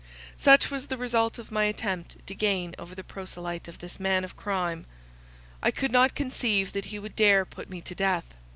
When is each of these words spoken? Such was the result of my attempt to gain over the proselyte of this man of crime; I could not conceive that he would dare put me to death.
Such 0.35 0.71
was 0.71 0.87
the 0.87 0.97
result 0.97 1.37
of 1.37 1.51
my 1.51 1.65
attempt 1.65 2.25
to 2.25 2.33
gain 2.33 2.73
over 2.79 2.95
the 2.95 3.03
proselyte 3.03 3.67
of 3.67 3.77
this 3.77 3.99
man 3.99 4.23
of 4.23 4.35
crime; 4.35 4.87
I 5.61 5.69
could 5.69 5.91
not 5.91 6.15
conceive 6.15 6.73
that 6.73 6.85
he 6.85 6.97
would 6.97 7.15
dare 7.15 7.45
put 7.45 7.69
me 7.69 7.81
to 7.81 7.93
death. 7.93 8.25